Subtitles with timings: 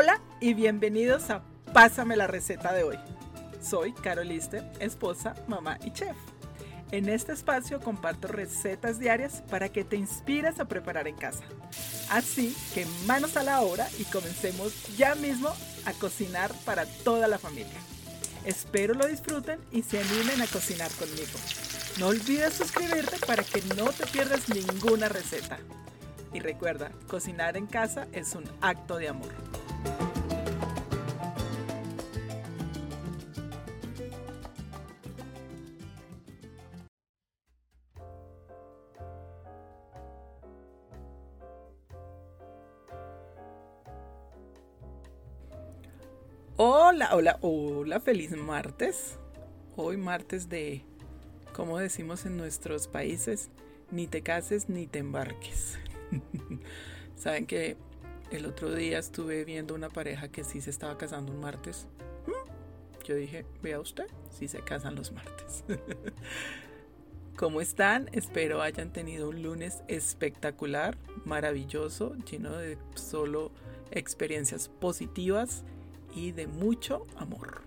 [0.00, 1.42] Hola y bienvenidos a
[1.72, 2.96] Pásame la receta de hoy.
[3.60, 6.16] Soy Caroliste, esposa, mamá y chef.
[6.92, 11.42] En este espacio comparto recetas diarias para que te inspires a preparar en casa.
[12.10, 15.52] Así que manos a la obra y comencemos ya mismo
[15.84, 17.80] a cocinar para toda la familia.
[18.44, 21.40] Espero lo disfruten y se animen a cocinar conmigo.
[21.98, 25.58] No olvides suscribirte para que no te pierdas ninguna receta.
[26.32, 29.57] Y recuerda, cocinar en casa es un acto de amor.
[46.60, 49.16] Hola, hola, hola, feliz martes.
[49.76, 50.82] Hoy martes de,
[51.54, 53.48] como decimos en nuestros países,
[53.92, 55.78] ni te cases ni te embarques.
[57.16, 57.76] Saben que
[58.30, 61.86] el otro día estuve viendo una pareja que sí se estaba casando un martes.
[62.26, 65.64] Mm, yo dije, vea usted, si se casan los martes.
[67.36, 68.10] ¿Cómo están?
[68.12, 73.52] Espero hayan tenido un lunes espectacular, maravilloso, lleno de solo
[73.92, 75.64] experiencias positivas
[76.14, 77.62] y de mucho amor.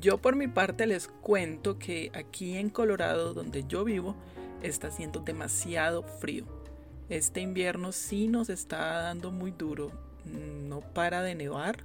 [0.00, 4.16] Yo por mi parte les cuento que aquí en Colorado, donde yo vivo,
[4.62, 6.61] está haciendo demasiado frío.
[7.08, 9.90] Este invierno sí nos está dando muy duro,
[10.24, 11.84] no para de nevar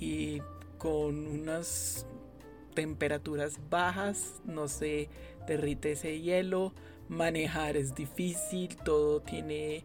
[0.00, 0.40] y
[0.78, 2.06] con unas
[2.74, 5.08] temperaturas bajas, no se
[5.46, 6.72] derrite ese hielo,
[7.08, 9.84] manejar es difícil, todo tiene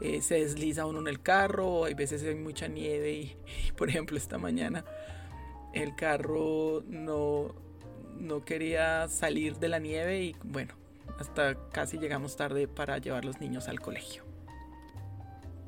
[0.00, 3.36] eh, se desliza uno en el carro, hay veces hay mucha nieve y,
[3.76, 4.84] por ejemplo esta mañana
[5.72, 7.54] el carro no,
[8.18, 10.74] no quería salir de la nieve y bueno,
[11.18, 14.24] hasta casi llegamos tarde para llevar los niños al colegio.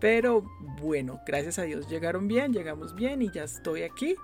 [0.00, 0.44] Pero
[0.80, 4.16] bueno, gracias a Dios llegaron bien, llegamos bien y ya estoy aquí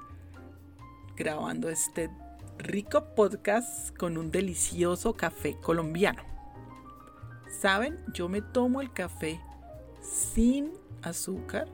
[1.17, 2.11] grabando este
[2.59, 6.23] rico podcast con un delicioso café colombiano.
[7.61, 9.41] Saben, yo me tomo el café
[10.03, 11.69] sin azúcar,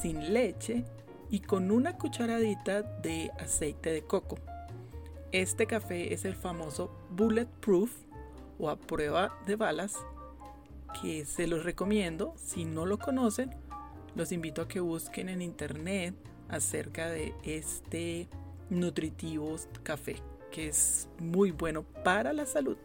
[0.00, 0.84] sin leche
[1.30, 4.38] y con una cucharadita de aceite de coco.
[5.32, 7.90] Este café es el famoso Bulletproof
[8.58, 9.94] o a prueba de balas
[11.00, 12.34] que se los recomiendo.
[12.36, 13.54] Si no lo conocen,
[14.14, 16.14] los invito a que busquen en internet
[16.48, 18.28] acerca de este
[18.70, 20.16] nutritivo café
[20.50, 22.76] que es muy bueno para la salud.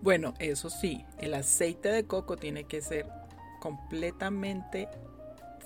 [0.00, 3.06] Bueno, eso sí, el aceite de coco tiene que ser
[3.60, 4.88] completamente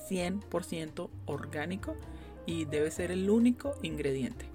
[0.09, 1.97] 100% orgánico
[2.47, 4.48] y debe ser el único ingrediente.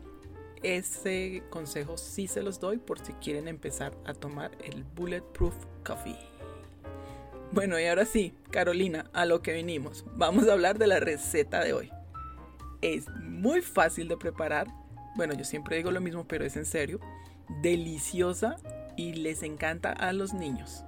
[0.64, 5.54] Ese consejo sí se los doy por si quieren empezar a tomar el Bulletproof
[5.86, 6.18] Coffee.
[7.52, 10.06] Bueno, y ahora sí, Carolina, a lo que vinimos.
[10.16, 11.92] Vamos a hablar de la receta de hoy.
[12.82, 14.68] Es muy fácil de preparar.
[15.16, 17.00] Bueno, yo siempre digo lo mismo, pero es en serio.
[17.62, 18.56] Deliciosa
[18.96, 20.86] y les encanta a los niños.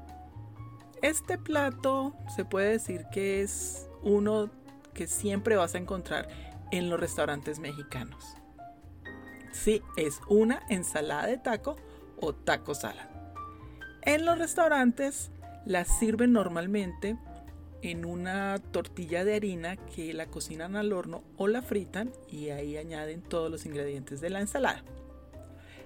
[1.02, 4.50] Este plato se puede decir que es uno
[4.94, 6.30] que siempre vas a encontrar
[6.72, 8.38] en los restaurantes mexicanos.
[9.56, 11.78] Sí, es una ensalada de taco
[12.20, 13.10] o taco salad.
[14.02, 15.32] En los restaurantes
[15.66, 17.18] la sirven normalmente
[17.82, 22.78] en una tortilla de harina que la cocinan al horno o la fritan y ahí
[22.78, 24.84] añaden todos los ingredientes de la ensalada.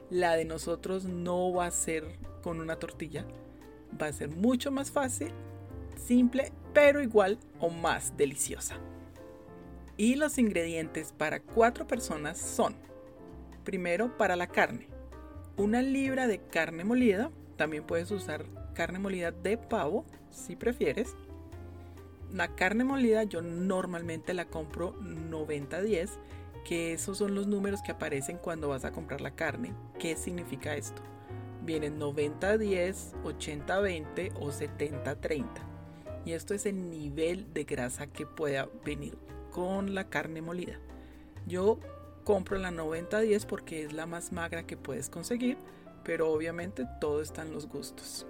[0.10, 3.24] La de nosotros no va a ser con una tortilla,
[4.02, 5.32] va a ser mucho más fácil,
[5.96, 8.78] simple, pero igual o más deliciosa.
[9.96, 12.89] Y los ingredientes para cuatro personas son,
[13.70, 14.88] primero para la carne,
[15.56, 18.44] una libra de carne molida, también puedes usar
[18.74, 21.14] carne molida de pavo si prefieres.
[22.34, 26.10] La carne molida yo normalmente la compro 90-10,
[26.66, 29.76] que esos son los números que aparecen cuando vas a comprar la carne.
[30.00, 31.04] ¿Qué significa esto?
[31.62, 35.46] vienen 90-10, 80-20 o 70-30.
[36.26, 39.16] Y esto es el nivel de grasa que pueda venir
[39.52, 40.80] con la carne molida.
[41.46, 41.78] Yo
[42.30, 45.58] compro la 90-10 porque es la más magra que puedes conseguir,
[46.04, 48.28] pero obviamente todo está en los gustos.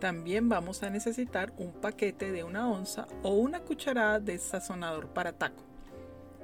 [0.00, 5.34] También vamos a necesitar un paquete de una onza o una cucharada de sazonador para
[5.34, 5.62] taco.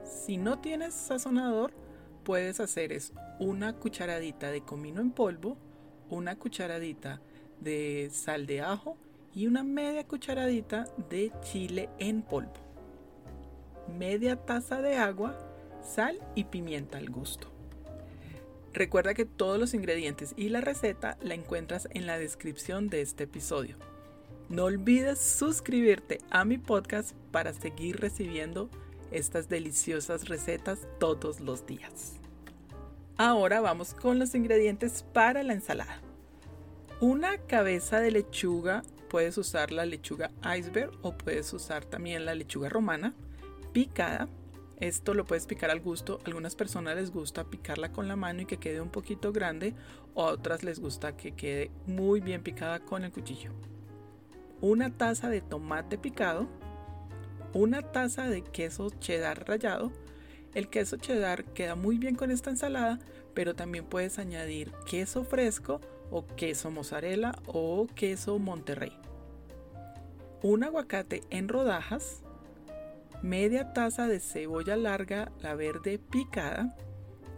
[0.05, 1.73] Si no tienes sazonador,
[2.23, 5.57] puedes hacer es una cucharadita de comino en polvo,
[6.11, 7.23] una cucharadita
[7.61, 8.99] de sal de ajo
[9.35, 12.53] y una media cucharadita de chile en polvo.
[13.99, 15.47] Media taza de agua,
[15.85, 17.49] sal y pimienta al gusto.
[18.73, 23.25] Recuerda que todos los ingredientes y la receta la encuentras en la descripción de este
[23.25, 23.77] episodio.
[24.49, 28.69] No olvides suscribirte a mi podcast para seguir recibiendo
[29.11, 32.15] estas deliciosas recetas todos los días.
[33.17, 36.01] Ahora vamos con los ingredientes para la ensalada.
[37.01, 42.69] Una cabeza de lechuga, puedes usar la lechuga iceberg o puedes usar también la lechuga
[42.69, 43.15] romana
[43.73, 44.29] picada.
[44.81, 46.21] Esto lo puedes picar al gusto.
[46.25, 49.75] Algunas personas les gusta picarla con la mano y que quede un poquito grande
[50.15, 53.53] o a otras les gusta que quede muy bien picada con el cuchillo.
[54.63, 56.49] Una taza de tomate picado,
[57.53, 59.93] una taza de queso cheddar rallado.
[60.55, 62.99] El queso cheddar queda muy bien con esta ensalada,
[63.35, 65.81] pero también puedes añadir queso fresco
[66.11, 68.97] o queso mozzarella o queso monterrey.
[70.43, 72.23] Un aguacate en rodajas,
[73.23, 76.77] media taza de cebolla larga, la verde picada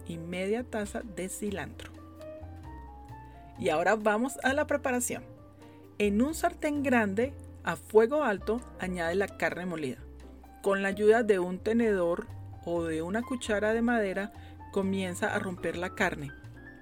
[0.07, 1.91] y media taza de cilantro.
[3.59, 5.23] Y ahora vamos a la preparación.
[5.99, 7.33] En un sartén grande
[7.63, 9.97] a fuego alto añade la carne molida.
[10.61, 12.27] Con la ayuda de un tenedor
[12.65, 14.31] o de una cuchara de madera
[14.71, 16.31] comienza a romper la carne.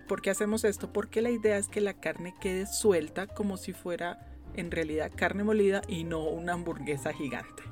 [0.08, 0.92] ¿Por qué hacemos esto?
[0.92, 5.44] Porque la idea es que la carne quede suelta como si fuera en realidad carne
[5.44, 7.64] molida y no una hamburguesa gigante.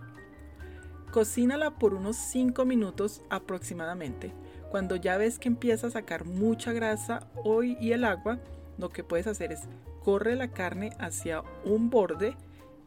[1.11, 4.31] Cocínala por unos 5 minutos aproximadamente.
[4.69, 8.39] Cuando ya ves que empieza a sacar mucha grasa hoy y el agua,
[8.77, 9.61] lo que puedes hacer es
[10.03, 12.35] corre la carne hacia un borde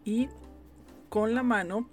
[0.04, 0.28] y
[1.08, 1.88] con la mano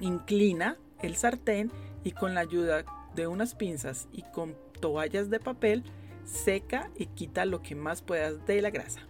[0.00, 1.70] inclina el sartén
[2.04, 2.84] y con la ayuda
[3.14, 5.84] de unas pinzas y con toallas de papel
[6.24, 9.00] seca y quita lo que más puedas de la grasa.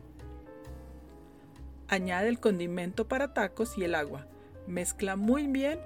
[1.88, 4.26] Añade el condimento para tacos y el agua.
[4.66, 5.78] Mezcla muy bien,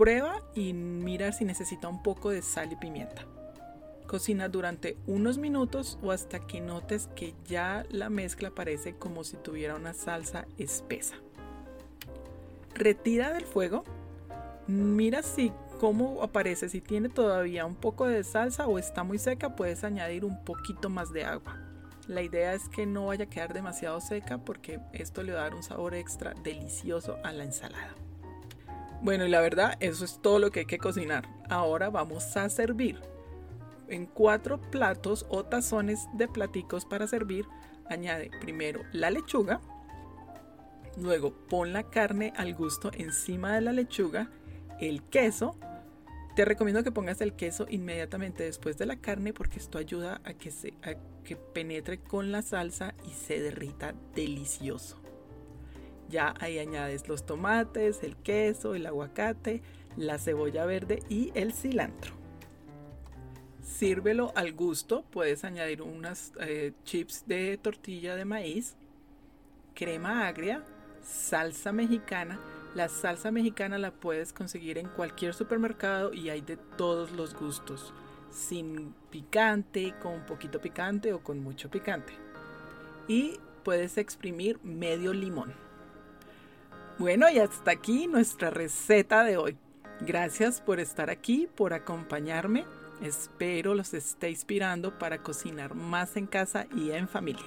[0.00, 3.26] prueba y mira si necesita un poco de sal y pimienta.
[4.06, 9.36] Cocina durante unos minutos o hasta que notes que ya la mezcla parece como si
[9.36, 11.16] tuviera una salsa espesa.
[12.74, 13.84] Retira del fuego.
[14.66, 16.70] Mira si cómo aparece.
[16.70, 20.88] Si tiene todavía un poco de salsa o está muy seca, puedes añadir un poquito
[20.88, 21.58] más de agua.
[22.08, 25.42] La idea es que no vaya a quedar demasiado seca porque esto le va a
[25.42, 27.94] dar un sabor extra delicioso a la ensalada.
[29.02, 31.26] Bueno, y la verdad, eso es todo lo que hay que cocinar.
[31.48, 33.00] Ahora vamos a servir
[33.88, 37.46] en cuatro platos o tazones de platicos para servir,
[37.88, 39.60] añade primero la lechuga,
[40.96, 44.30] luego pon la carne al gusto encima de la lechuga,
[44.80, 45.56] el queso,
[46.36, 50.34] te recomiendo que pongas el queso inmediatamente después de la carne porque esto ayuda a
[50.34, 50.94] que, se, a
[51.24, 54.99] que penetre con la salsa y se derrita delicioso.
[56.10, 59.62] Ya ahí añades los tomates, el queso, el aguacate,
[59.96, 62.14] la cebolla verde y el cilantro.
[63.62, 65.04] Sírvelo al gusto.
[65.10, 68.74] Puedes añadir unas eh, chips de tortilla de maíz,
[69.74, 70.64] crema agria,
[71.02, 72.40] salsa mexicana.
[72.74, 77.94] La salsa mexicana la puedes conseguir en cualquier supermercado y hay de todos los gustos.
[78.30, 82.12] Sin picante, con poquito picante o con mucho picante.
[83.08, 85.69] Y puedes exprimir medio limón.
[87.00, 89.56] Bueno, y hasta aquí nuestra receta de hoy.
[90.02, 92.66] Gracias por estar aquí, por acompañarme.
[93.00, 97.46] Espero los esté inspirando para cocinar más en casa y en familia.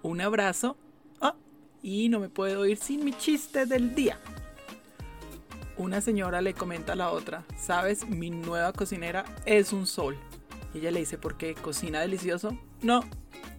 [0.00, 0.78] Un abrazo.
[1.20, 1.34] Oh,
[1.82, 4.18] y no me puedo ir sin mi chiste del día.
[5.76, 10.16] Una señora le comenta a la otra, sabes, mi nueva cocinera es un sol.
[10.74, 11.54] Ella le dice, ¿por qué?
[11.54, 12.58] ¿Cocina delicioso?
[12.80, 13.04] No,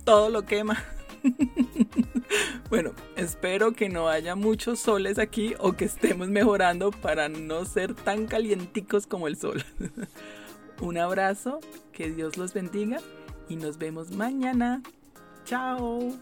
[0.05, 0.83] todo lo quema.
[2.71, 7.93] bueno, espero que no haya muchos soles aquí o que estemos mejorando para no ser
[7.93, 9.65] tan calienticos como el sol.
[10.81, 11.59] Un abrazo,
[11.91, 12.99] que Dios los bendiga
[13.49, 14.81] y nos vemos mañana.
[15.43, 16.17] Chao.